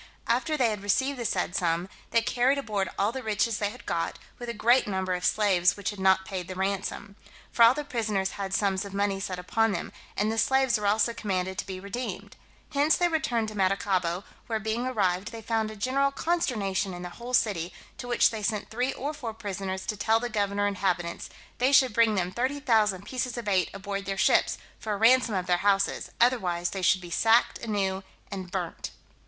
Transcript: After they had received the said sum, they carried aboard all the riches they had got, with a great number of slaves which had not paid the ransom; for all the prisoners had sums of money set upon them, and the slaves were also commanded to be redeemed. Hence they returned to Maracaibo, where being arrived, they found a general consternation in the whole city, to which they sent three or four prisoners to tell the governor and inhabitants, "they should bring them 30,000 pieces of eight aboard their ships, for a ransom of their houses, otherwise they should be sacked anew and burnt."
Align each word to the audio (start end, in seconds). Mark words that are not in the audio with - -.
After 0.25 0.57
they 0.57 0.71
had 0.71 0.81
received 0.81 1.19
the 1.19 1.25
said 1.25 1.55
sum, 1.55 1.87
they 2.09 2.23
carried 2.23 2.57
aboard 2.57 2.89
all 2.97 3.11
the 3.11 3.21
riches 3.21 3.59
they 3.59 3.69
had 3.69 3.85
got, 3.85 4.17
with 4.39 4.49
a 4.49 4.51
great 4.55 4.87
number 4.87 5.13
of 5.13 5.23
slaves 5.23 5.77
which 5.77 5.91
had 5.91 5.99
not 5.99 6.25
paid 6.25 6.47
the 6.47 6.55
ransom; 6.55 7.15
for 7.51 7.61
all 7.61 7.75
the 7.75 7.83
prisoners 7.83 8.31
had 8.31 8.51
sums 8.51 8.83
of 8.83 8.95
money 8.95 9.19
set 9.19 9.37
upon 9.37 9.73
them, 9.73 9.91
and 10.17 10.31
the 10.31 10.39
slaves 10.39 10.79
were 10.79 10.87
also 10.87 11.13
commanded 11.13 11.59
to 11.59 11.67
be 11.67 11.79
redeemed. 11.79 12.35
Hence 12.71 12.97
they 12.97 13.09
returned 13.09 13.49
to 13.49 13.55
Maracaibo, 13.55 14.23
where 14.47 14.59
being 14.59 14.87
arrived, 14.87 15.27
they 15.31 15.39
found 15.43 15.69
a 15.69 15.75
general 15.75 16.09
consternation 16.09 16.95
in 16.95 17.03
the 17.03 17.11
whole 17.21 17.35
city, 17.35 17.71
to 17.99 18.07
which 18.07 18.31
they 18.31 18.41
sent 18.41 18.71
three 18.71 18.93
or 18.93 19.13
four 19.13 19.35
prisoners 19.35 19.85
to 19.85 19.95
tell 19.95 20.19
the 20.19 20.29
governor 20.29 20.65
and 20.65 20.77
inhabitants, 20.77 21.29
"they 21.59 21.71
should 21.71 21.93
bring 21.93 22.15
them 22.15 22.31
30,000 22.31 23.05
pieces 23.05 23.37
of 23.37 23.47
eight 23.47 23.69
aboard 23.71 24.05
their 24.05 24.17
ships, 24.17 24.57
for 24.79 24.93
a 24.93 24.97
ransom 24.97 25.35
of 25.35 25.45
their 25.45 25.57
houses, 25.57 26.09
otherwise 26.19 26.71
they 26.71 26.81
should 26.81 27.01
be 27.01 27.11
sacked 27.11 27.59
anew 27.59 28.01
and 28.31 28.49
burnt." 28.49 28.89